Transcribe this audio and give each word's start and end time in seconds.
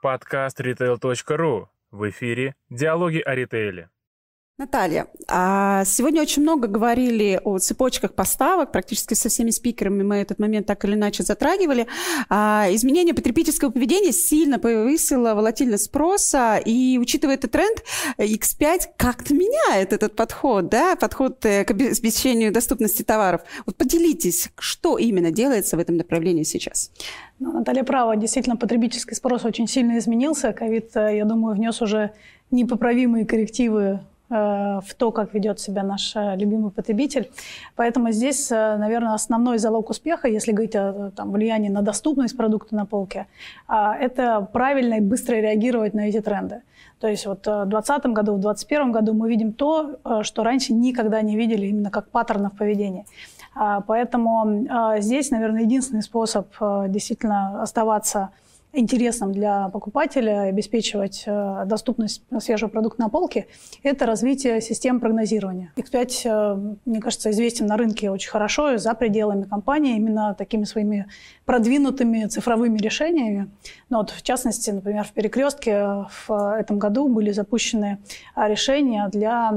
Подкаст 0.00 0.60
retail.ru. 0.60 1.66
В 1.90 2.08
эфире 2.10 2.54
«Диалоги 2.70 3.18
о 3.18 3.34
ритейле». 3.34 3.90
Наталья, 4.60 5.06
а 5.28 5.84
сегодня 5.84 6.20
очень 6.20 6.42
много 6.42 6.66
говорили 6.66 7.40
о 7.44 7.60
цепочках 7.60 8.12
поставок, 8.14 8.72
практически 8.72 9.14
со 9.14 9.28
всеми 9.28 9.50
спикерами 9.50 10.02
мы 10.02 10.16
этот 10.16 10.40
момент 10.40 10.66
так 10.66 10.84
или 10.84 10.94
иначе 10.94 11.22
затрагивали. 11.22 11.86
А 12.28 12.66
изменение 12.72 13.14
потребительского 13.14 13.70
поведения 13.70 14.10
сильно 14.10 14.58
повысило 14.58 15.34
волатильность 15.34 15.84
спроса, 15.84 16.56
и 16.56 16.98
учитывая 16.98 17.36
этот 17.36 17.52
тренд, 17.52 17.84
X5 18.18 18.80
как-то 18.96 19.32
меняет 19.32 19.92
этот 19.92 20.16
подход, 20.16 20.68
да, 20.68 20.96
подход 20.96 21.46
э, 21.46 21.62
к 21.64 21.70
обеспечению 21.70 22.52
доступности 22.52 23.04
товаров. 23.04 23.42
Вот 23.64 23.76
поделитесь, 23.76 24.50
что 24.58 24.98
именно 24.98 25.30
делается 25.30 25.76
в 25.76 25.78
этом 25.78 25.98
направлении 25.98 26.42
сейчас? 26.42 26.90
Ну, 27.38 27.52
Наталья 27.52 27.84
права, 27.84 28.16
действительно, 28.16 28.56
потребительский 28.56 29.14
спрос 29.14 29.44
очень 29.44 29.68
сильно 29.68 29.98
изменился. 29.98 30.52
Ковид, 30.52 30.96
э, 30.96 31.16
я 31.18 31.24
думаю, 31.24 31.54
внес 31.54 31.80
уже 31.80 32.10
непоправимые 32.50 33.24
коррективы 33.24 34.00
в 34.30 34.94
то, 34.96 35.10
как 35.10 35.32
ведет 35.32 35.58
себя 35.58 35.82
наш 35.82 36.14
э, 36.14 36.36
любимый 36.36 36.70
потребитель. 36.70 37.30
Поэтому 37.76 38.10
здесь, 38.10 38.52
э, 38.52 38.76
наверное, 38.76 39.14
основной 39.14 39.58
залог 39.58 39.88
успеха, 39.88 40.28
если 40.28 40.52
говорить 40.52 40.76
о 40.76 41.10
там, 41.16 41.32
влиянии 41.32 41.70
на 41.70 41.80
доступность 41.80 42.36
продукта 42.36 42.76
на 42.76 42.84
полке, 42.84 43.26
это 43.68 44.46
правильно 44.52 44.94
и 44.94 45.00
быстро 45.00 45.36
реагировать 45.36 45.94
на 45.94 46.08
эти 46.08 46.20
тренды. 46.20 46.62
То 47.00 47.08
есть 47.08 47.26
вот 47.26 47.46
в 47.46 47.66
2020 47.66 48.06
году, 48.06 48.32
в 48.34 48.40
2021 48.40 48.92
году 48.92 49.14
мы 49.14 49.28
видим 49.28 49.52
то, 49.52 49.98
что 50.22 50.42
раньше 50.42 50.72
никогда 50.74 51.22
не 51.22 51.36
видели 51.36 51.66
именно 51.66 51.90
как 51.90 52.10
паттернов 52.10 52.56
поведения. 52.56 53.04
Поэтому 53.86 54.66
здесь, 54.98 55.30
наверное, 55.30 55.62
единственный 55.62 56.02
способ 56.02 56.48
действительно 56.88 57.62
оставаться 57.62 58.30
интересным 58.72 59.32
для 59.32 59.68
покупателя, 59.68 60.42
обеспечивать 60.42 61.24
э, 61.26 61.64
доступность 61.66 62.22
свежего 62.40 62.68
продукта 62.68 63.02
на 63.02 63.08
полке, 63.08 63.46
это 63.82 64.04
развитие 64.04 64.60
систем 64.60 65.00
прогнозирования. 65.00 65.72
X5, 65.76 66.10
э, 66.24 66.76
мне 66.84 67.00
кажется, 67.00 67.30
известен 67.30 67.66
на 67.66 67.76
рынке 67.76 68.10
очень 68.10 68.30
хорошо 68.30 68.72
и 68.72 68.76
за 68.76 68.94
пределами 68.94 69.44
компании 69.44 69.96
именно 69.96 70.34
такими 70.34 70.64
своими 70.64 71.06
продвинутыми 71.46 72.26
цифровыми 72.26 72.78
решениями. 72.78 73.50
Но 73.88 73.98
вот 73.98 74.10
в 74.10 74.22
частности, 74.22 74.70
например, 74.70 75.04
в 75.04 75.12
«Перекрестке» 75.12 76.06
в 76.26 76.56
этом 76.58 76.78
году 76.78 77.08
были 77.08 77.32
запущены 77.32 77.98
э, 78.36 78.48
решения 78.48 79.08
для 79.10 79.52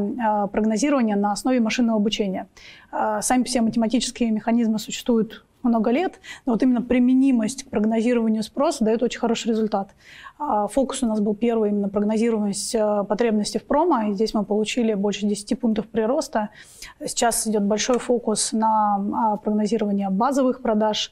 прогнозирования 0.52 1.16
на 1.16 1.34
основе 1.34 1.60
машинного 1.60 1.98
обучения. 1.98 2.48
Сами 2.92 3.44
все 3.44 3.62
математические 3.62 4.32
механизмы 4.32 4.80
существуют 4.80 5.44
много 5.64 5.92
лет, 5.92 6.20
но 6.46 6.54
вот 6.54 6.64
именно 6.64 6.82
применимость 6.82 7.64
к 7.64 7.70
прогнозированию 7.70 8.44
спроса 8.44 8.84
дает 8.84 9.04
очень 9.04 9.20
хороший 9.20 9.50
результат. 9.50 9.90
А, 10.44 10.68
фокус 10.68 11.04
у 11.04 11.06
нас 11.06 11.20
был 11.20 11.36
первый 11.36 11.70
именно 11.70 11.88
прогнозируемость 11.88 12.74
э, 12.74 13.04
потребностей 13.08 13.60
в 13.60 13.64
промо, 13.66 14.10
и 14.10 14.14
здесь 14.14 14.34
мы 14.34 14.44
получили 14.44 14.96
больше 14.96 15.28
10 15.28 15.60
пунктов 15.60 15.88
прироста. 15.88 16.50
Сейчас 17.06 17.46
идет 17.46 17.64
большой 17.64 18.00
фокус 18.00 18.52
на 18.52 18.96
а, 18.96 19.38
прогнозирование 19.38 20.10
базовых 20.10 20.64
продаж, 20.64 21.12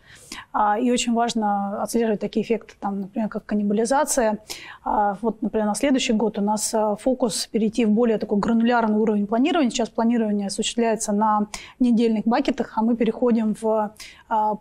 а, 0.52 0.80
и 0.80 0.90
очень 0.90 1.14
важно 1.14 1.84
отслеживать 1.84 2.20
такие 2.20 2.44
эффекты, 2.44 2.74
там, 2.80 3.02
например, 3.02 3.30
как 3.30 3.46
каннибализация. 3.46 4.40
Вот, 4.84 5.42
например, 5.42 5.68
на 5.68 5.76
следующий 5.76 6.14
год 6.14 6.40
у 6.40 6.42
нас 6.42 6.74
фокус 7.00 7.46
перейти 7.46 7.86
в 7.86 7.92
более 7.92 8.18
такой 8.18 8.40
гранулярный 8.40 8.98
уровень 8.98 9.28
планирования. 9.28 9.70
Сейчас 9.70 9.90
планирование 9.90 10.48
осуществляется 10.48 11.12
на 11.12 11.48
недельных 11.80 12.26
бакетах, 12.26 12.74
а 12.76 12.82
мы 12.82 12.96
переходим 12.96 13.56
в 13.62 13.94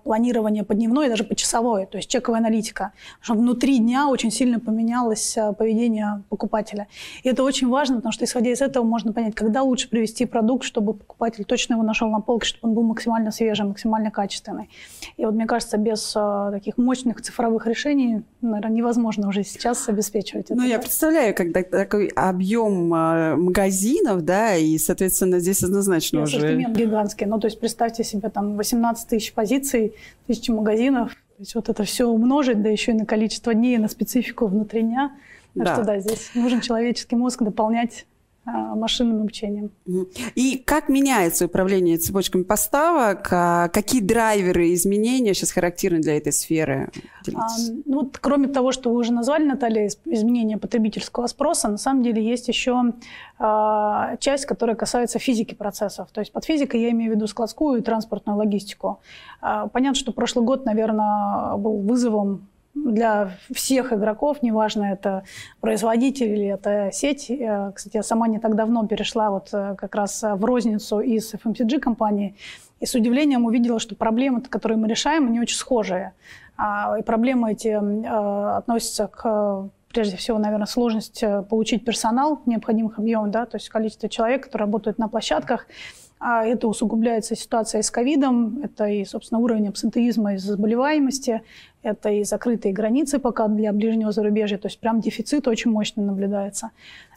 планирование 0.04 0.64
по 0.64 0.74
дневной 0.74 1.08
даже 1.08 1.24
по 1.24 1.34
часовой, 1.34 1.86
то 1.86 1.98
есть 1.98 2.10
чековая 2.10 2.40
аналитика. 2.40 2.92
Потому 3.20 3.24
что 3.24 3.42
внутри 3.42 3.78
дня 3.78 4.08
очень 4.08 4.30
сильно 4.30 4.60
поменялось 4.60 5.36
э, 5.36 5.52
поведение 5.52 6.22
покупателя. 6.28 6.86
И 7.22 7.28
это 7.28 7.42
очень 7.42 7.68
важно, 7.68 7.96
потому 7.96 8.12
что 8.12 8.24
исходя 8.24 8.50
из 8.50 8.61
этого 8.61 8.84
можно 8.84 9.12
понять, 9.12 9.34
когда 9.34 9.62
лучше 9.62 9.88
привести 9.88 10.27
продукт, 10.27 10.64
чтобы 10.64 10.94
покупатель 10.94 11.44
точно 11.44 11.74
его 11.74 11.83
нашел 11.83 12.08
на 12.11 12.20
полке, 12.20 12.46
чтобы 12.46 12.68
он 12.68 12.74
был 12.74 12.83
максимально 12.83 13.30
свежий, 13.30 13.67
максимально 13.67 14.11
качественный. 14.11 14.68
И 15.17 15.24
вот 15.24 15.34
мне 15.34 15.46
кажется, 15.46 15.77
без 15.77 16.14
э, 16.17 16.50
таких 16.52 16.78
мощных 16.78 17.20
цифровых 17.22 17.67
решений, 17.67 18.22
наверное, 18.40 18.77
невозможно 18.77 19.28
уже 19.28 19.44
сейчас 19.44 19.88
обеспечивать 19.88 20.46
это. 20.46 20.55
Ну, 20.55 20.64
я 20.64 20.78
представляю, 20.78 21.34
когда 21.34 21.62
такой 21.62 22.08
объем 22.08 22.94
э, 22.94 23.36
магазинов, 23.36 24.22
да, 24.22 24.56
и, 24.56 24.78
соответственно, 24.78 25.38
здесь 25.40 25.62
однозначно 25.62 26.18
и 26.18 26.22
уже... 26.22 26.36
Ассортимент 26.38 26.77
гигантский. 26.77 27.27
Ну, 27.27 27.38
то 27.38 27.46
есть 27.46 27.61
представьте 27.61 28.05
себе 28.05 28.28
там 28.28 28.56
18 28.56 29.08
тысяч 29.08 29.33
позиций, 29.33 29.67
тысячи 30.27 30.51
магазинов, 30.51 31.12
то 31.12 31.42
есть 31.42 31.55
вот 31.55 31.68
это 31.68 31.84
все 31.84 32.06
умножить, 32.06 32.62
да 32.62 32.68
еще 32.68 32.92
и 32.92 32.95
на 32.95 33.06
количество 33.06 33.55
дней, 33.55 33.79
на 33.79 33.89
специфику 33.89 34.46
внутри 34.46 34.83
дня. 34.83 35.17
Да. 35.55 35.74
Что 35.74 35.84
да, 35.84 35.98
здесь 36.01 36.30
нужен 36.34 36.61
человеческий 36.61 37.17
мозг 37.17 37.42
дополнять 37.42 38.06
машинным 38.53 39.20
обучением. 39.20 39.70
И 40.35 40.63
как 40.64 40.89
меняется 40.89 41.47
управление 41.47 41.98
цепочками 41.98 42.42
поставок? 42.42 43.29
А 43.31 43.69
какие 43.69 44.01
драйверы 44.01 44.73
изменения 44.75 45.35
сейчас 45.35 45.53
характерны 45.53 46.01
для 46.01 46.17
этой 46.17 46.33
сферы? 46.33 46.91
А, 47.35 47.47
ну, 47.85 48.03
вот, 48.03 48.19
кроме 48.19 48.48
того, 48.48 48.73
что 48.73 48.91
вы 48.91 48.97
уже 48.97 49.13
назвали, 49.13 49.45
Наталья, 49.45 49.89
изменения 50.07 50.59
потребительского 50.59 51.27
спроса, 51.27 51.69
на 51.69 51.79
самом 51.79 52.03
деле 52.03 52.23
есть 52.23 52.48
еще 52.48 52.95
а, 53.39 54.17
часть, 54.19 54.47
которая 54.47 54.77
касается 54.77 55.19
физики 55.19 55.55
процессов. 55.55 56.09
То 56.13 56.20
есть 56.20 56.33
под 56.33 56.45
физикой 56.45 56.80
я 56.80 56.91
имею 56.91 57.13
в 57.13 57.17
виду 57.17 57.27
складскую 57.27 57.80
и 57.80 57.83
транспортную 57.83 58.39
логистику. 58.39 59.01
А, 59.41 59.69
понятно, 59.69 59.98
что 59.98 60.13
прошлый 60.13 60.45
год, 60.45 60.65
наверное, 60.65 61.57
был 61.57 61.79
вызовом 61.79 62.48
для 62.84 63.30
всех 63.52 63.92
игроков, 63.92 64.42
неважно, 64.42 64.84
это 64.84 65.24
производитель 65.61 66.30
или 66.33 66.46
это 66.46 66.90
сеть. 66.92 67.30
Кстати, 67.74 67.96
я 67.96 68.02
сама 68.02 68.28
не 68.28 68.39
так 68.39 68.55
давно 68.55 68.86
перешла 68.86 69.30
вот 69.30 69.48
э, 69.52 69.74
как 69.77 69.94
раз 69.94 70.22
в 70.22 70.44
розницу 70.44 71.00
из 71.00 71.34
FMCG 71.34 71.78
компании, 71.78 72.34
и 72.80 72.86
с 72.86 72.94
удивлением 72.94 73.44
увидела, 73.44 73.78
что 73.78 73.94
проблемы, 73.96 74.40
которые 74.40 74.78
мы 74.78 74.88
решаем, 74.88 75.27
они 75.27 75.40
очень 75.40 75.56
схожие. 75.56 76.12
А, 76.56 76.96
и 76.98 77.02
проблемы 77.02 77.52
эти 77.52 77.68
э, 77.68 78.56
относятся 78.56 79.06
к 79.08 79.70
прежде 79.92 80.17
всего, 80.17 80.38
наверное, 80.38 80.67
сложность 80.67 81.22
э, 81.22 81.42
получить 81.42 81.84
персонал 81.84 82.40
необходимых 82.46 82.98
объемов, 82.98 83.30
да, 83.30 83.46
то 83.46 83.56
есть 83.56 83.68
количество 83.68 84.08
человек, 84.08 84.44
которые 84.44 84.67
работают 84.67 84.98
на 84.98 85.08
площадках, 85.08 85.67
а 86.20 86.45
это 86.45 86.68
усугубляется 86.68 87.36
ситуация 87.36 87.83
с 87.83 87.90
ковидом, 87.90 88.61
это 88.62 88.86
и, 88.86 89.05
собственно, 89.05 89.40
уровень 89.40 89.68
абсентеизма 89.68 90.34
из 90.34 90.42
заболеваемости, 90.42 91.42
это 91.83 92.11
и 92.11 92.24
закрытые 92.24 92.73
границы 92.73 93.18
пока 93.18 93.48
для 93.48 93.73
ближнего 93.73 94.12
зарубежья, 94.12 94.58
то 94.58 94.67
есть 94.67 94.80
прям 94.80 95.01
дефицит 95.01 95.46
очень 95.48 95.70
мощно 95.70 96.02
наблюдается. 96.02 96.70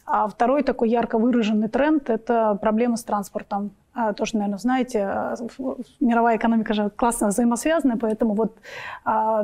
А 0.05 0.27
второй 0.27 0.63
такой 0.63 0.89
ярко 0.89 1.17
выраженный 1.17 1.69
тренд– 1.69 2.09
это 2.09 2.57
проблема 2.61 2.97
с 2.97 3.03
транспортом. 3.03 3.71
А, 3.93 4.13
тоже, 4.13 4.37
наверное, 4.37 4.57
знаете, 4.57 4.99
а, 4.99 5.35
мировая 5.99 6.37
экономика 6.37 6.73
же 6.73 6.89
классно 6.89 7.27
взаимосвязана, 7.27 7.97
поэтому 7.97 8.35
вот 8.35 8.55
а, 9.03 9.43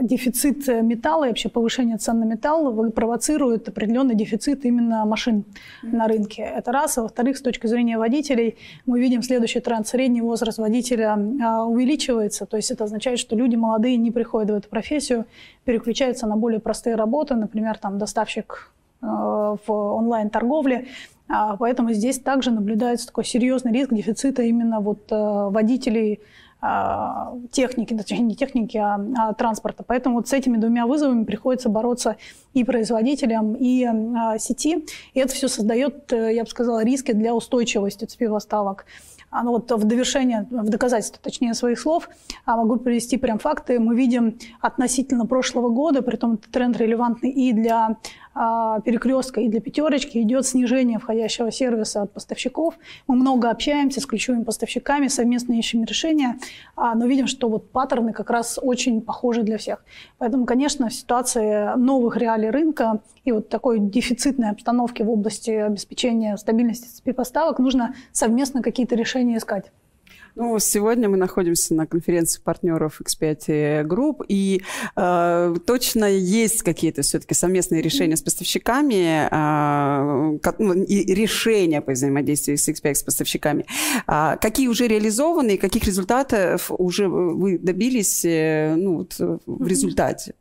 дефицит 0.00 0.68
металла 0.68 1.24
и 1.24 1.28
вообще 1.28 1.48
повышение 1.48 1.96
цен 1.96 2.20
на 2.20 2.24
металл 2.24 2.90
провоцирует 2.92 3.68
определенный 3.68 4.14
дефицит 4.14 4.64
именно 4.64 5.04
машин 5.04 5.42
mm-hmm. 5.82 5.96
на 5.96 6.06
рынке. 6.06 6.42
Это 6.42 6.70
раз. 6.70 6.96
А 6.98 7.02
во-вторых, 7.02 7.36
с 7.36 7.42
точки 7.42 7.66
зрения 7.66 7.98
водителей, 7.98 8.56
мы 8.86 9.00
видим 9.00 9.20
следующий 9.20 9.58
тренд. 9.58 9.88
Средний 9.88 10.22
возраст 10.22 10.58
водителя 10.58 11.16
увеличивается, 11.16 12.46
то 12.46 12.56
есть 12.56 12.70
это 12.70 12.84
означает, 12.84 13.18
что 13.18 13.34
люди 13.34 13.56
молодые 13.56 13.96
не 13.96 14.12
приходят 14.12 14.50
в 14.50 14.54
эту 14.54 14.68
профессию, 14.68 15.24
переключаются 15.64 16.28
на 16.28 16.36
более 16.36 16.60
простые 16.60 16.94
работы, 16.94 17.34
например, 17.34 17.78
там 17.78 17.98
доставщик 17.98 18.70
в 19.00 19.58
онлайн-торговле, 19.66 20.86
поэтому 21.28 21.92
здесь 21.92 22.18
также 22.18 22.50
наблюдается 22.50 23.06
такой 23.06 23.24
серьезный 23.24 23.72
риск 23.72 23.92
дефицита 23.92 24.42
именно 24.42 24.80
вот 24.80 25.10
э, 25.10 25.14
водителей 25.50 26.20
а, 26.64 27.34
техники, 27.50 27.92
точнее 27.92 28.20
не 28.20 28.36
техники, 28.36 28.76
а, 28.76 28.94
а 29.18 29.34
транспорта. 29.34 29.82
Поэтому 29.82 30.14
вот 30.14 30.28
с 30.28 30.32
этими 30.32 30.58
двумя 30.58 30.86
вызовами 30.86 31.24
приходится 31.24 31.68
бороться 31.68 32.16
и 32.54 32.62
производителям, 32.62 33.54
и 33.54 33.84
а, 33.84 34.38
сети. 34.38 34.86
И 35.12 35.18
это 35.18 35.34
все 35.34 35.48
создает, 35.48 36.12
э, 36.12 36.32
я 36.32 36.44
бы 36.44 36.48
сказала, 36.48 36.84
риски 36.84 37.10
для 37.12 37.34
устойчивости 37.34 38.04
цепи 38.04 38.28
поставок. 38.28 38.86
А, 39.32 39.42
ну 39.42 39.50
вот 39.50 39.72
в 39.72 39.84
довершение, 39.84 40.46
в 40.50 40.68
доказательство, 40.68 41.18
точнее, 41.20 41.54
своих 41.54 41.80
слов, 41.80 42.08
могу 42.46 42.76
привести 42.76 43.16
прям 43.16 43.40
факты. 43.40 43.80
Мы 43.80 43.96
видим 43.96 44.38
относительно 44.60 45.26
прошлого 45.26 45.70
года, 45.70 46.02
при 46.02 46.16
том 46.16 46.36
тренд 46.36 46.76
релевантный 46.76 47.30
и 47.30 47.52
для 47.52 47.96
а, 48.31 48.31
перекрестка 48.34 49.40
и 49.40 49.48
для 49.48 49.60
пятерочки 49.60 50.18
идет 50.18 50.46
снижение 50.46 50.98
входящего 50.98 51.50
сервиса 51.50 52.02
от 52.02 52.12
поставщиков. 52.12 52.74
Мы 53.06 53.16
много 53.16 53.50
общаемся 53.50 54.00
с 54.00 54.06
ключевыми 54.06 54.44
поставщиками, 54.44 55.08
совместно 55.08 55.54
ищем 55.54 55.84
решения, 55.84 56.38
а, 56.76 56.94
но 56.94 57.06
видим, 57.06 57.26
что 57.26 57.48
вот 57.48 57.70
паттерны 57.70 58.12
как 58.12 58.30
раз 58.30 58.58
очень 58.62 59.02
похожи 59.02 59.42
для 59.42 59.58
всех. 59.58 59.84
Поэтому, 60.18 60.46
конечно, 60.46 60.88
в 60.88 60.94
ситуации 60.94 61.76
новых 61.76 62.16
реалий 62.16 62.50
рынка 62.50 63.00
и 63.24 63.32
вот 63.32 63.48
такой 63.48 63.78
дефицитной 63.78 64.50
обстановки 64.50 65.02
в 65.02 65.10
области 65.10 65.50
обеспечения 65.50 66.36
стабильности 66.36 66.88
цепи 66.88 67.12
поставок 67.12 67.58
нужно 67.58 67.94
совместно 68.12 68.62
какие-то 68.62 68.94
решения 68.94 69.36
искать. 69.36 69.70
Ну, 70.34 70.58
сегодня 70.58 71.08
мы 71.08 71.18
находимся 71.18 71.74
на 71.74 71.86
конференции 71.86 72.40
партнеров 72.40 73.00
X5 73.00 73.86
Group, 73.86 74.24
и 74.28 74.62
э, 74.96 75.54
точно 75.66 76.06
есть 76.06 76.62
какие-то 76.62 77.02
все-таки 77.02 77.34
совместные 77.34 77.82
решения 77.82 78.16
с 78.16 78.22
поставщиками, 78.22 79.28
э, 79.30 80.38
ну, 80.58 80.72
и 80.72 81.14
решения 81.14 81.82
по 81.82 81.92
взаимодействию 81.92 82.56
с 82.56 82.66
X5 82.66 82.94
с 82.94 83.02
поставщиками. 83.02 83.66
А 84.06 84.36
какие 84.36 84.68
уже 84.68 84.88
реализованы, 84.88 85.52
и 85.52 85.58
каких 85.58 85.84
результатов 85.84 86.70
уже 86.70 87.08
вы 87.08 87.58
добились 87.58 88.24
э, 88.24 88.74
ну, 88.76 88.98
вот, 88.98 89.16
в 89.18 89.66
результате? 89.66 90.34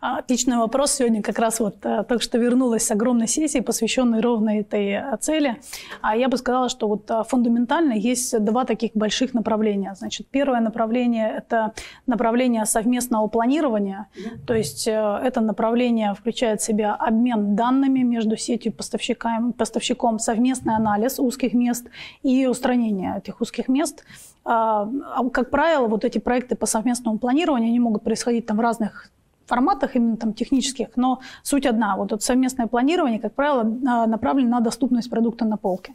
Отличный 0.00 0.56
вопрос. 0.56 0.94
Сегодня 0.94 1.22
как 1.22 1.38
раз 1.38 1.60
вот 1.60 1.76
а, 1.86 2.02
только 2.02 2.24
что 2.24 2.38
вернулась 2.38 2.84
с 2.84 2.90
огромной 2.90 3.28
сессии, 3.28 3.60
посвященной 3.60 4.20
ровно 4.20 4.58
этой 4.58 4.96
а, 4.96 5.16
цели. 5.16 5.60
А 6.00 6.16
я 6.16 6.28
бы 6.28 6.36
сказала, 6.36 6.68
что 6.68 6.88
вот 6.88 7.08
а, 7.08 7.22
фундаментально 7.22 7.92
есть 7.92 8.36
два 8.44 8.64
таких 8.64 8.92
больших 8.94 9.32
направления. 9.32 9.94
Значит, 9.94 10.26
первое 10.26 10.60
направление– 10.60 11.32
это 11.36 11.72
направление 12.06 12.66
совместного 12.66 13.28
планирования. 13.28 14.08
То 14.44 14.54
есть 14.54 14.88
э, 14.88 14.92
это 14.92 15.40
направление 15.40 16.14
включает 16.14 16.60
в 16.60 16.64
себя 16.64 16.94
обмен 16.94 17.54
данными 17.54 18.00
между 18.00 18.36
сетью 18.36 18.72
поставщиком, 18.72 19.52
поставщиком 19.52 20.18
совместный 20.18 20.74
анализ 20.74 21.20
узких 21.20 21.52
мест 21.52 21.86
и 22.22 22.46
устранение 22.46 23.18
этих 23.18 23.40
узких 23.40 23.68
мест– 23.68 24.04
как 24.44 25.50
правило, 25.50 25.86
вот 25.86 26.04
эти 26.04 26.18
проекты 26.18 26.56
по 26.56 26.66
совместному 26.66 27.18
планированию, 27.18 27.68
они 27.68 27.78
могут 27.78 28.02
происходить 28.02 28.46
там 28.46 28.56
в 28.56 28.60
разных 28.60 29.11
форматах, 29.46 29.96
именно 29.96 30.16
там 30.16 30.32
технических, 30.32 30.88
но 30.96 31.20
суть 31.42 31.66
одна. 31.66 31.96
Вот 31.96 32.12
это 32.12 32.22
совместное 32.22 32.66
планирование, 32.66 33.20
как 33.20 33.34
правило, 33.34 33.62
направлено 34.06 34.50
на 34.50 34.60
доступность 34.60 35.10
продукта 35.10 35.44
на 35.44 35.56
полке. 35.56 35.94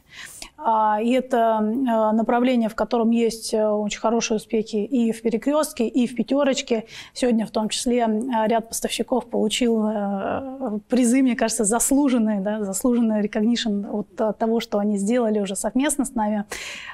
А, 0.60 0.98
и 1.00 1.12
это 1.12 1.58
а, 1.58 2.12
направление, 2.12 2.68
в 2.68 2.74
котором 2.74 3.10
есть 3.10 3.54
э, 3.54 3.64
очень 3.64 4.00
хорошие 4.00 4.38
успехи 4.38 4.76
и 4.76 5.12
в 5.12 5.22
перекрестке, 5.22 5.86
и 5.86 6.08
в 6.08 6.16
пятерочке. 6.16 6.86
Сегодня 7.12 7.46
в 7.46 7.50
том 7.52 7.68
числе 7.68 8.08
ряд 8.46 8.68
поставщиков 8.68 9.26
получил 9.26 9.86
э, 9.86 10.80
призы, 10.88 11.22
мне 11.22 11.36
кажется, 11.36 11.62
заслуженные, 11.62 12.40
да, 12.40 12.64
заслуженный 12.64 13.24
recognition 13.24 13.86
от 13.88 14.38
того, 14.38 14.58
что 14.58 14.78
они 14.78 14.98
сделали 14.98 15.38
уже 15.38 15.54
совместно 15.54 16.04
с 16.04 16.14
нами. 16.14 16.44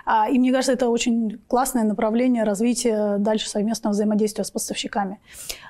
А, 0.04 0.28
и 0.28 0.38
мне 0.38 0.52
кажется, 0.52 0.72
это 0.72 0.90
очень 0.90 1.40
классное 1.48 1.84
направление 1.84 2.44
развития 2.44 3.16
дальше 3.18 3.48
совместного 3.48 3.94
взаимодействия 3.94 4.44
с 4.44 4.50
поставщиками. 4.50 5.20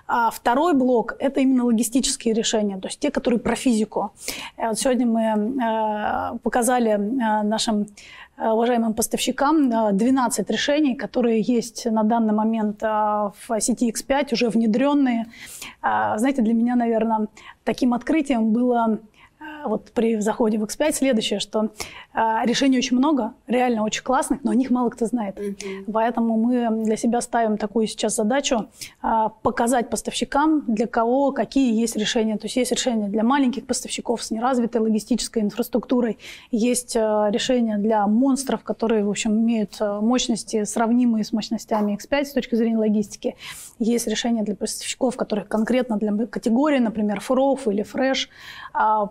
А 0.06 0.30
второй 0.74 0.78
блок– 0.78 1.16
это 1.18 1.40
именно 1.40 1.64
логистические 1.64 2.34
решения, 2.34 2.78
то 2.78 2.88
есть 2.88 3.00
те, 3.00 3.10
которые 3.10 3.38
про 3.38 3.54
физику. 3.56 4.10
Э, 4.56 4.68
вот 4.68 4.78
сегодня 4.78 5.06
мы 5.06 5.22
э, 5.22 6.38
показали 6.42 6.90
э, 6.90 7.42
нашим 7.42 7.86
уважаемым 8.36 8.94
поставщикам 8.94 9.70
12 9.96 10.50
решений, 10.50 10.96
которые 10.96 11.40
есть 11.40 11.86
на 11.86 12.02
данный 12.02 12.34
момент 12.34 12.82
в 12.82 13.60
сети 13.60 13.88
X5, 13.92 14.32
уже 14.32 14.48
внедренные. 14.48 15.26
Знаете, 15.80 16.42
для 16.42 16.52
меня, 16.52 16.74
наверное, 16.74 17.28
таким 17.62 17.92
открытием 17.94 18.52
было 18.52 18.98
вот 19.66 19.90
при 19.92 20.20
заходе 20.20 20.58
в 20.58 20.64
X5 20.64 20.92
следующее, 20.92 21.40
что 21.40 21.70
а, 22.12 22.44
решений 22.46 22.78
очень 22.78 22.96
много, 22.96 23.34
реально 23.46 23.82
очень 23.84 24.02
классных, 24.02 24.44
но 24.44 24.50
о 24.50 24.54
них 24.54 24.70
мало 24.70 24.90
кто 24.90 25.06
знает. 25.06 25.38
Mm-hmm. 25.38 25.92
Поэтому 25.92 26.36
мы 26.36 26.84
для 26.84 26.96
себя 26.96 27.20
ставим 27.20 27.58
такую 27.58 27.86
сейчас 27.86 28.16
задачу 28.16 28.66
а, 29.02 29.28
показать 29.28 29.90
поставщикам, 29.90 30.64
для 30.66 30.86
кого 30.86 31.32
какие 31.32 31.78
есть 31.78 31.96
решения. 31.96 32.36
То 32.36 32.46
есть 32.46 32.56
есть 32.56 32.72
решения 32.72 33.08
для 33.08 33.24
маленьких 33.24 33.66
поставщиков 33.66 34.22
с 34.22 34.30
неразвитой 34.30 34.80
логистической 34.80 35.42
инфраструктурой, 35.42 36.18
есть 36.50 36.96
а, 36.96 37.28
решения 37.30 37.78
для 37.78 38.06
монстров, 38.06 38.62
которые, 38.62 39.04
в 39.04 39.10
общем, 39.10 39.32
имеют 39.40 39.80
мощности, 39.80 40.64
сравнимые 40.64 41.24
с 41.24 41.32
мощностями 41.32 41.96
X5 41.96 42.24
с 42.24 42.32
точки 42.32 42.54
зрения 42.54 42.78
логистики. 42.78 43.36
Есть 43.78 44.06
решения 44.06 44.42
для 44.42 44.54
поставщиков, 44.54 45.16
которые 45.16 45.44
конкретно 45.44 45.96
для 45.96 46.26
категории, 46.26 46.78
например, 46.78 47.20
фуров 47.20 47.66
или 47.66 47.82
фреш. 47.82 48.28
А, 48.72 49.06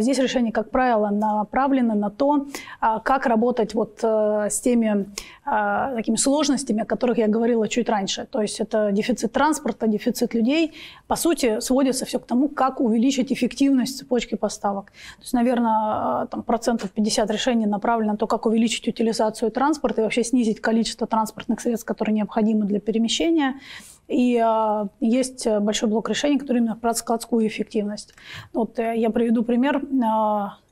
здесь 0.00 0.18
решения, 0.18 0.52
как 0.52 0.70
правило, 0.70 1.10
направлены 1.10 1.94
на 1.94 2.10
то, 2.10 2.46
а, 2.80 3.00
как 3.00 3.26
работать 3.26 3.74
вот 3.74 4.00
э, 4.02 4.48
с 4.50 4.60
теми 4.60 5.06
а, 5.44 5.94
такими 5.94 6.16
сложностями, 6.16 6.82
о 6.82 6.84
которых 6.84 7.18
я 7.18 7.28
говорила 7.28 7.68
чуть 7.68 7.88
раньше. 7.88 8.26
То 8.30 8.40
есть 8.40 8.60
это 8.60 8.90
дефицит 8.92 9.32
транспорта, 9.32 9.86
дефицит 9.86 10.34
людей. 10.34 10.72
По 11.06 11.16
сути, 11.16 11.60
сводится 11.60 12.04
все 12.06 12.18
к 12.18 12.26
тому, 12.26 12.48
как 12.48 12.80
увеличить 12.80 13.32
эффективность 13.32 13.98
цепочки 13.98 14.36
поставок. 14.36 14.86
То 14.86 15.22
есть, 15.22 15.32
наверное, 15.32 16.26
там, 16.26 16.42
процентов 16.42 16.90
50 16.90 17.30
решений 17.30 17.66
направлено 17.66 18.12
на 18.12 18.18
то, 18.18 18.26
как 18.26 18.46
увеличить 18.46 18.88
утилизацию 18.88 19.50
транспорта 19.50 20.00
и 20.00 20.04
вообще 20.04 20.24
снизить 20.24 20.60
количество 20.60 21.06
транспортных 21.06 21.60
средств, 21.60 21.86
которые 21.86 22.14
необходимы 22.14 22.64
для 22.64 22.80
перемещения. 22.80 23.54
И 24.08 24.36
э, 24.36 24.86
есть 25.00 25.48
большой 25.60 25.88
блок 25.88 26.10
решений, 26.10 26.38
который 26.38 26.58
именно 26.58 26.76
про 26.76 26.94
складскую 26.94 27.46
эффективность. 27.46 28.14
Вот 28.52 28.78
э, 28.78 28.94
я 28.96 29.10
приведу 29.10 29.42
пример. 29.42 29.76
Э, 29.78 30.64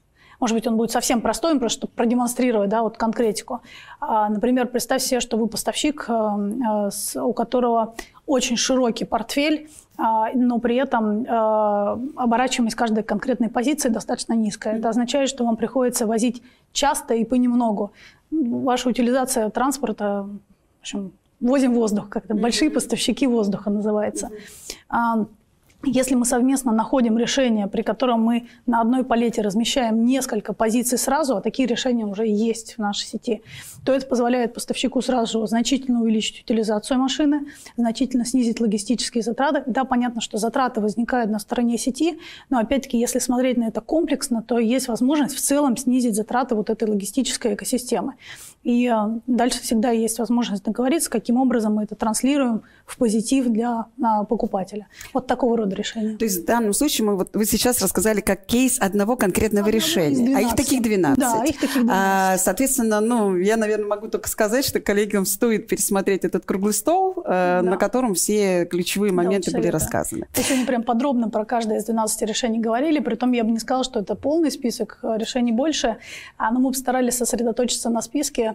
может 0.42 0.56
быть, 0.56 0.66
он 0.66 0.76
будет 0.76 0.90
совсем 0.90 1.20
простой, 1.20 1.56
просто 1.56 1.78
чтобы 1.78 1.92
продемонстрировать 1.92 2.68
да, 2.68 2.82
вот 2.82 2.96
конкретику. 2.96 3.62
А, 4.00 4.28
например, 4.28 4.66
представь 4.66 5.00
себе, 5.00 5.20
что 5.20 5.36
вы 5.36 5.46
поставщик, 5.46 6.04
э, 6.08 6.90
э, 7.14 7.20
у 7.20 7.32
которого 7.32 7.94
очень 8.26 8.56
широкий 8.56 9.04
портфель, 9.04 9.70
а, 9.96 10.32
но 10.34 10.58
при 10.58 10.74
этом 10.74 11.22
э, 11.22 11.28
оборачиваемость 12.16 12.74
каждой 12.74 13.04
конкретной 13.04 13.50
позиции 13.50 13.88
достаточно 13.88 14.32
низкая. 14.32 14.78
Это 14.78 14.88
означает, 14.88 15.28
что 15.28 15.44
вам 15.44 15.56
приходится 15.56 16.08
возить 16.08 16.42
часто 16.72 17.14
и 17.14 17.24
понемногу. 17.24 17.92
Ваша 18.32 18.88
утилизация 18.88 19.48
транспорта, 19.48 20.26
в 20.78 20.80
общем, 20.80 21.12
возим 21.42 21.74
воздух, 21.74 22.08
как-то 22.08 22.34
большие 22.34 22.70
поставщики 22.70 23.26
воздуха 23.26 23.68
называется. 23.68 24.30
А, 24.88 25.26
если 25.84 26.14
мы 26.14 26.24
совместно 26.24 26.72
находим 26.72 27.18
решение, 27.18 27.66
при 27.66 27.82
котором 27.82 28.22
мы 28.22 28.46
на 28.66 28.80
одной 28.80 29.04
палете 29.04 29.42
размещаем 29.42 30.04
несколько 30.04 30.52
позиций 30.52 30.96
сразу, 30.96 31.36
а 31.36 31.40
такие 31.40 31.66
решения 31.66 32.06
уже 32.06 32.26
есть 32.26 32.74
в 32.74 32.78
нашей 32.78 33.06
сети, 33.06 33.42
то 33.84 33.92
это 33.92 34.06
позволяет 34.06 34.54
поставщику 34.54 35.02
сразу 35.02 35.40
же 35.40 35.46
значительно 35.48 36.02
увеличить 36.02 36.42
утилизацию 36.42 37.00
машины, 37.00 37.46
значительно 37.76 38.24
снизить 38.24 38.60
логистические 38.60 39.22
затраты. 39.22 39.64
Да, 39.66 39.84
понятно, 39.84 40.20
что 40.20 40.38
затраты 40.38 40.80
возникают 40.80 41.30
на 41.30 41.40
стороне 41.40 41.76
сети, 41.78 42.18
но 42.48 42.58
опять-таки, 42.58 42.98
если 42.98 43.18
смотреть 43.18 43.56
на 43.56 43.64
это 43.64 43.80
комплексно, 43.80 44.42
то 44.42 44.58
есть 44.58 44.86
возможность 44.86 45.34
в 45.34 45.40
целом 45.40 45.76
снизить 45.76 46.14
затраты 46.14 46.54
вот 46.54 46.70
этой 46.70 46.88
логистической 46.88 47.54
экосистемы. 47.54 48.14
И 48.62 48.88
э, 48.88 49.20
дальше 49.26 49.62
всегда 49.62 49.90
есть 49.90 50.18
возможность 50.18 50.64
договориться, 50.64 51.10
каким 51.10 51.36
образом 51.36 51.74
мы 51.74 51.84
это 51.84 51.94
транслируем 51.94 52.62
в 52.86 52.96
позитив 52.98 53.46
для 53.46 53.86
покупателя. 54.28 54.88
Вот 55.14 55.26
такого 55.26 55.56
рода 55.56 55.74
решения. 55.74 56.16
То 56.16 56.24
есть 56.24 56.42
в 56.42 56.44
данном 56.44 56.72
случае 56.72 57.06
мы, 57.06 57.16
вот, 57.16 57.34
вы 57.34 57.44
сейчас 57.46 57.80
рассказали 57.80 58.20
как 58.20 58.46
кейс 58.46 58.78
одного 58.80 59.16
конкретного 59.16 59.62
одного 59.62 59.70
решения. 59.70 60.36
А 60.36 60.40
их 60.40 60.54
таких 60.54 60.82
12. 60.82 61.18
Да, 61.18 61.44
их 61.44 61.58
таких 61.58 61.84
12. 61.84 61.90
А, 61.90 62.38
соответственно, 62.38 63.00
ну, 63.00 63.36
я, 63.36 63.56
наверное, 63.56 63.86
могу 63.86 64.08
только 64.08 64.28
сказать, 64.28 64.64
что 64.64 64.80
коллегам 64.80 65.26
стоит 65.26 65.68
пересмотреть 65.68 66.24
этот 66.24 66.44
круглый 66.44 66.72
стол, 66.72 67.22
э, 67.24 67.60
да. 67.62 67.62
на 67.62 67.76
котором 67.76 68.14
все 68.14 68.66
ключевые 68.66 69.12
моменты 69.12 69.50
да, 69.50 69.58
были 69.58 69.68
рассказаны. 69.68 70.26
Мы 70.36 70.42
сегодня 70.42 70.66
прям 70.66 70.82
подробно 70.82 71.30
про 71.30 71.44
каждое 71.44 71.78
из 71.78 71.84
12 71.84 72.22
решений 72.22 72.60
говорили, 72.60 73.00
при 73.00 73.14
том 73.14 73.32
я 73.32 73.44
бы 73.44 73.50
не 73.50 73.58
сказала, 73.58 73.84
что 73.84 74.00
это 74.00 74.14
полный 74.14 74.50
список, 74.50 74.98
э, 75.02 75.16
решений 75.18 75.52
больше, 75.52 75.96
а, 76.36 76.50
но 76.50 76.60
мы 76.60 76.70
постарались 76.70 77.16
сосредоточиться 77.16 77.90
на 77.90 78.02
списке 78.02 78.51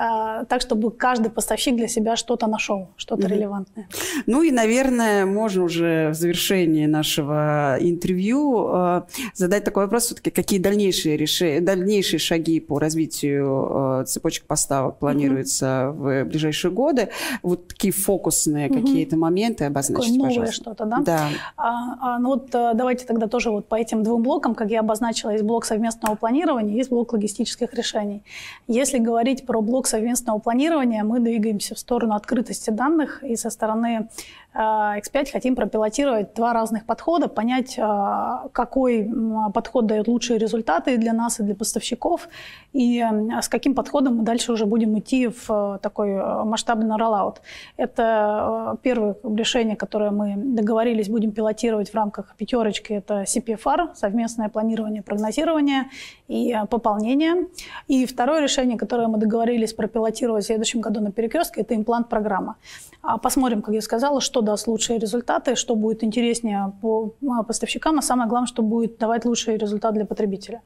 Э, 0.00 0.44
так, 0.48 0.62
чтобы 0.62 0.90
каждый 0.90 1.30
поставщик 1.30 1.76
для 1.76 1.86
себя 1.86 2.16
что-то 2.16 2.46
нашел, 2.46 2.88
что-то 2.96 3.26
mm-hmm. 3.26 3.30
релевантное. 3.30 3.88
Ну 4.26 4.42
и, 4.42 4.50
наверное, 4.50 5.26
можно 5.26 5.64
уже 5.64 6.08
в 6.08 6.14
завершении 6.14 6.86
нашего 6.86 7.76
интервью 7.80 8.68
э, 8.72 9.02
задать 9.34 9.64
такой 9.64 9.84
вопрос, 9.84 10.06
все-таки 10.06 10.30
какие 10.30 10.58
дальнейшие, 10.58 11.18
решения, 11.18 11.60
дальнейшие 11.60 12.18
шаги 12.18 12.60
по 12.60 12.78
развитию 12.78 14.00
э, 14.00 14.04
цепочек 14.06 14.46
поставок 14.46 14.98
планируются 14.98 15.66
mm-hmm. 15.66 16.24
в 16.24 16.28
ближайшие 16.28 16.70
годы. 16.70 17.10
Вот 17.42 17.68
такие 17.68 17.92
фокусные 17.92 18.68
mm-hmm. 18.68 18.80
какие-то 18.80 19.16
моменты 19.18 19.66
обозначить, 19.66 20.14
Такое 20.14 20.34
новое 20.34 20.50
что-то, 20.50 20.86
да? 20.86 20.98
Да. 21.00 21.28
А, 21.58 22.14
а, 22.14 22.18
ну 22.18 22.30
вот 22.30 22.50
давайте 22.50 23.04
тогда 23.04 23.26
тоже 23.26 23.50
вот 23.50 23.68
по 23.68 23.74
этим 23.74 24.02
двум 24.02 24.22
блокам, 24.22 24.54
как 24.54 24.70
я 24.70 24.80
обозначила, 24.80 25.30
есть 25.30 25.44
блок 25.44 25.66
совместного 25.66 26.14
планирования, 26.14 26.74
есть 26.74 26.88
блок 26.88 27.12
логистических 27.12 27.74
решений. 27.74 28.22
Если 28.66 28.98
говорить 28.98 29.39
говорить 29.40 29.46
про 29.46 29.60
блок 29.60 29.86
совместного 29.86 30.38
планирования, 30.38 31.04
мы 31.04 31.20
двигаемся 31.20 31.74
в 31.74 31.78
сторону 31.78 32.14
открытости 32.14 32.70
данных 32.70 33.22
и 33.22 33.36
со 33.36 33.50
стороны 33.50 34.08
X5 34.54 35.00
э, 35.12 35.32
хотим 35.32 35.56
пропилотировать 35.56 36.34
два 36.34 36.52
разных 36.52 36.84
подхода, 36.86 37.28
понять, 37.28 37.78
э, 37.78 38.48
какой 38.52 39.08
подход 39.54 39.86
дает 39.86 40.08
лучшие 40.08 40.38
результаты 40.38 40.96
для 40.96 41.12
нас 41.12 41.40
и 41.40 41.42
для 41.42 41.54
поставщиков, 41.54 42.28
и 42.72 43.00
э, 43.00 43.42
с 43.42 43.48
каким 43.48 43.74
подходом 43.74 44.16
мы 44.16 44.22
дальше 44.24 44.52
уже 44.52 44.66
будем 44.66 44.98
идти 44.98 45.28
в 45.28 45.78
такой 45.82 46.14
масштабный 46.44 46.96
роллаут. 46.96 47.40
Это 47.76 48.76
первое 48.82 49.16
решение, 49.24 49.76
которое 49.76 50.10
мы 50.10 50.34
договорились, 50.36 51.08
будем 51.08 51.32
пилотировать 51.32 51.90
в 51.90 51.94
рамках 51.94 52.34
пятерочки, 52.36 52.92
это 52.92 53.22
CPFR, 53.22 53.94
совместное 53.94 54.48
планирование, 54.48 55.02
прогнозирование 55.02 55.84
и 56.28 56.56
пополнение. 56.68 57.46
И 57.88 58.06
второе 58.06 58.42
решение, 58.42 58.78
которое 58.78 59.08
мы 59.08 59.18
договорились 59.18 59.40
договорились 59.40 59.72
пропилотировать 59.72 60.44
в 60.44 60.46
следующем 60.46 60.80
году 60.80 61.00
на 61.00 61.12
перекрестке, 61.12 61.62
это 61.62 61.74
имплант-программа. 61.74 62.56
А 63.02 63.18
посмотрим, 63.18 63.62
как 63.62 63.74
я 63.74 63.80
сказала, 63.80 64.20
что 64.20 64.39
даст 64.42 64.66
лучшие 64.66 64.98
результаты, 64.98 65.54
что 65.54 65.74
будет 65.74 66.04
интереснее 66.04 66.72
по 66.80 67.14
а, 67.28 67.42
поставщикам, 67.42 67.98
а 67.98 68.02
самое 68.02 68.28
главное, 68.28 68.46
что 68.46 68.62
будет 68.62 68.98
давать 68.98 69.24
лучший 69.24 69.56
результат 69.56 69.94
для 69.94 70.04
потребителя. 70.04 70.62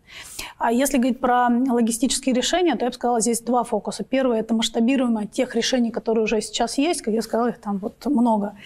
А 0.58 0.72
если 0.72 0.98
говорить 0.98 1.20
про 1.20 1.48
логистические 1.48 2.34
решения, 2.34 2.74
то 2.76 2.84
я 2.84 2.90
бы 2.90 2.94
сказала, 2.94 3.20
здесь 3.20 3.40
два 3.40 3.64
фокуса. 3.64 4.04
Первый– 4.04 4.38
это 4.40 4.54
масштабируемое 4.54 5.26
тех 5.26 5.54
решений, 5.54 5.90
которые 5.90 6.24
уже 6.24 6.40
сейчас 6.40 6.78
есть, 6.78 7.02
как 7.02 7.14
я 7.14 7.22
сказала, 7.22 7.48
их 7.48 7.60
там 7.60 7.78
вот 7.78 8.06
много. 8.06 8.56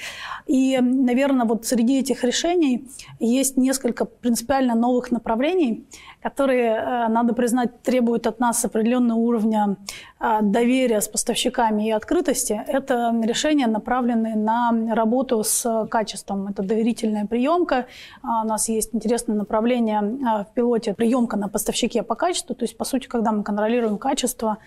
И, 0.46 0.78
наверное, 0.80 1.46
вот 1.46 1.66
среди 1.66 2.00
этих 2.00 2.24
решений 2.24 2.88
есть 3.20 3.56
несколько 3.56 4.04
принципиально 4.04 4.74
новых 4.74 5.10
направлений, 5.10 5.86
которые, 6.28 6.74
э, 6.76 7.08
надо 7.08 7.32
признать, 7.32 7.82
требуют 7.82 8.26
от 8.26 8.40
нас 8.40 8.64
определенного 8.64 9.18
уровня 9.18 9.76
э, 10.20 10.38
доверия 10.42 11.00
с 11.00 11.08
поставщиками 11.08 11.88
и 11.88 11.90
открытости. 11.90 12.60
Это 12.66 13.14
решения, 13.24 13.66
направленные 13.66 14.36
на 14.36 14.94
работу 14.94 15.42
с 15.42 15.86
качеством. 15.90 16.48
Это 16.48 16.62
доверительная 16.62 17.26
приемка. 17.26 17.86
А, 18.22 18.42
у 18.42 18.46
нас 18.46 18.68
есть 18.68 18.94
интересное 18.94 19.36
направление 19.36 20.00
э, 20.00 20.44
в 20.44 20.54
пилоте 20.54 20.92
приемка 20.92 21.36
на 21.36 21.48
поставщике 21.48 22.02
по 22.02 22.14
качеству. 22.14 22.54
То 22.54 22.64
есть, 22.64 22.76
по 22.76 22.84
сути, 22.84 23.08
когда 23.08 23.32
мы 23.32 23.42
контролируем 23.42 23.96
качество 23.98 24.58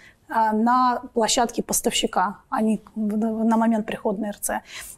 на 0.54 1.02
площадке 1.14 1.62
поставщика, 1.62 2.38
а 2.50 2.62
не 2.62 2.80
на 2.96 3.58
момент 3.58 3.86
прихода 3.86 4.22
на 4.22 4.32
РЦ. 4.32 4.50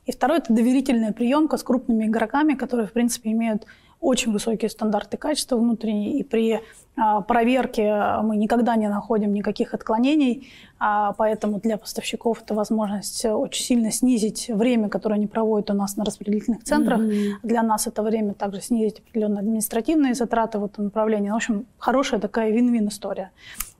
И 0.05 0.11
второе– 0.11 0.37
это 0.39 0.53
доверительная 0.53 1.11
приемка 1.11 1.57
с 1.57 1.63
крупными 1.63 2.05
игроками, 2.05 2.53
которые, 2.53 2.85
в 2.85 2.91
принципе, 2.91 3.31
имеют 3.31 3.65
очень 4.03 4.33
высокие 4.33 4.69
стандарты 4.69 5.17
качества 5.17 5.55
внутренние, 5.55 6.19
и 6.19 6.23
при 6.23 6.59
а, 6.95 7.21
проверке 7.21 7.91
мы 8.21 8.35
никогда 8.35 8.75
не 8.75 8.89
находим 8.89 9.33
никаких 9.33 9.73
отклонений, 9.73 10.49
а 10.77 11.13
поэтому 11.13 11.59
для 11.59 11.77
поставщиков 11.77 12.41
это 12.43 12.53
возможность 12.53 13.25
очень 13.25 13.63
сильно 13.63 13.91
снизить 13.91 14.49
время, 14.49 14.89
которое 14.89 15.15
они 15.15 15.27
проводят 15.27 15.71
у 15.71 15.73
нас 15.73 15.95
на 15.95 16.03
распределительных 16.03 16.63
центрах. 16.63 16.99
Mm-hmm. 16.99 17.31
Для 17.43 17.63
нас 17.63 17.87
это 17.87 18.03
время 18.03 18.33
также 18.33 18.61
снизить 18.61 18.99
определенные 18.99 19.39
административные 19.39 20.13
затраты 20.13 20.59
в 20.59 20.65
этом 20.65 20.85
направлении. 20.85 21.31
В 21.31 21.35
общем, 21.35 21.65
хорошая 21.77 22.19
такая 22.19 22.51
вин-вин 22.51 22.89
история. 22.89 23.31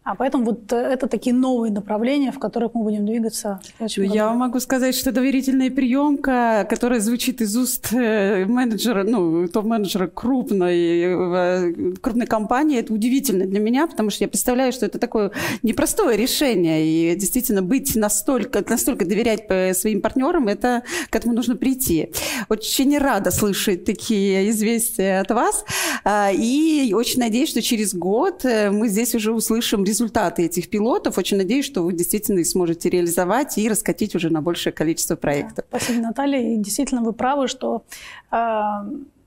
А 0.04 0.16
поэтому 0.16 0.44
вот 0.44 0.72
э, 0.74 0.76
это 0.76 1.08
такие 1.08 1.34
новые 1.34 1.72
направления, 1.72 2.34
в 2.34 2.40
которых 2.40 2.74
мы 2.74 2.84
будем 2.84 3.06
двигаться. 3.06 3.62
Я 3.80 4.34
могу 4.34 4.60
сказать, 4.60 4.96
что 4.96 5.14
доверительная 5.14 5.72
приемка, 5.72 6.68
которая 6.70 7.00
звучит 7.00 7.40
из 7.40 7.56
уст 7.56 7.94
э, 7.94 8.46
менеджера, 8.46 9.04
ну, 9.04 9.48
топ-менеджера 9.48 10.08
крупной, 10.08 10.78
э, 10.78 11.74
крупной 12.02 12.28
компании, 12.28 12.80
это 12.80 12.94
удивительно 12.94 13.46
для 13.46 13.62
меня, 13.62 13.88
потому 13.88 14.10
что 14.10 14.26
я 14.26 14.28
представляю, 14.28 14.74
что 14.74 14.86
это 14.86 15.00
такое 15.00 15.32
непростое 15.62 16.18
решение. 16.18 16.86
И 16.86 17.16
действительно 17.16 17.62
быть 17.62 17.96
настолько, 17.96 18.62
настолько 18.68 19.06
доверять 19.06 19.78
своим 19.78 20.02
партнерам, 20.02 20.50
это 20.50 20.84
к 21.10 21.16
этому 21.16 21.34
нужно 21.34 21.56
прийти. 21.56 22.10
Очень 22.50 22.98
рада 22.98 23.32
слышать 23.32 23.86
такие 23.86 24.50
известия 24.50 25.22
от 25.22 25.32
вас. 25.32 25.64
А, 26.04 26.30
и 26.34 26.94
очень 26.94 27.22
надеюсь, 27.22 27.50
что 27.50 27.62
через 27.62 27.94
год 27.94 28.44
мы 28.44 28.90
здесь 28.90 29.16
уже 29.16 29.32
услышим 29.32 29.86
результаты 29.86 29.93
этих 30.40 30.70
пилотов. 30.70 31.18
Очень 31.18 31.38
надеюсь, 31.38 31.66
что 31.66 31.84
вы 31.84 31.94
действительно 31.94 32.40
их 32.40 32.48
сможете 32.48 32.90
реализовать 32.90 33.58
и 33.58 33.70
раскатить 33.70 34.16
уже 34.16 34.30
на 34.30 34.42
большее 34.42 34.74
количество 34.74 35.16
проектов. 35.16 35.66
Да, 35.72 35.78
спасибо, 35.80 36.02
Наталья. 36.02 36.54
И 36.54 36.58
действительно 36.58 37.02
вы 37.02 37.14
правы, 37.14 37.48
что 37.48 37.84
э, 38.32 38.36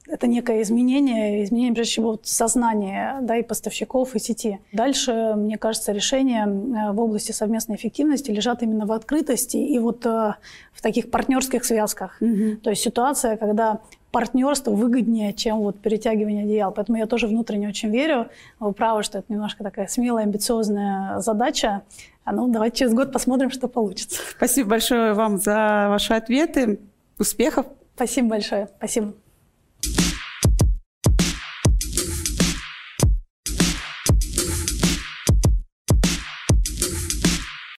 это 0.09 0.27
некое 0.27 0.63
изменение, 0.63 1.45
изменение, 1.45 1.75
прежде 1.75 1.93
всего, 1.93 2.21
сознания 2.23 3.19
да, 3.23 3.37
и 3.37 3.43
поставщиков, 3.43 4.15
и 4.15 4.19
сети. 4.19 4.61
Дальше, 4.73 5.35
мне 5.37 5.59
кажется, 5.59 5.93
решения 5.93 6.47
э, 6.47 6.93
в 6.93 7.01
области 7.01 7.33
совместной 7.33 7.77
эффективности 7.77 8.31
лежат 8.31 8.63
именно 8.63 8.87
в 8.87 8.93
открытости 8.93 9.57
и 9.57 9.79
вот 9.79 10.07
э, 10.07 10.35
в 10.73 10.83
таких 10.83 11.11
партнерских 11.11 11.65
связках. 11.65 12.17
Угу. 12.21 12.57
То 12.63 12.71
есть 12.71 12.83
ситуация, 12.83 13.37
когда 13.37 13.81
партнерство 14.17 14.71
выгоднее, 14.71 15.35
чем 15.35 15.59
вот 15.59 15.79
перетягивание 15.79 16.45
одеял. 16.45 16.73
Поэтому 16.73 16.97
я 16.97 17.05
тоже 17.05 17.27
внутренне 17.27 17.69
очень 17.69 17.91
верю. 17.91 18.31
Вы 18.59 18.73
правы, 18.73 19.03
что 19.03 19.19
это 19.19 19.31
немножко 19.31 19.63
такая 19.63 19.89
смелая, 19.89 20.25
амбициозная 20.25 21.21
задача. 21.21 21.83
А 22.25 22.33
ну, 22.33 22.49
давайте 22.49 22.79
через 22.79 22.95
год 22.95 23.13
посмотрим, 23.13 23.51
что 23.51 23.69
получится. 23.69 24.23
Спасибо 24.31 24.71
большое 24.71 25.13
вам 25.13 25.37
за 25.37 25.89
ваши 25.91 26.15
ответы. 26.15 26.81
Успехов! 27.19 27.67
Спасибо 27.95 28.29
большое. 28.29 28.71
Спасибо. 28.79 29.13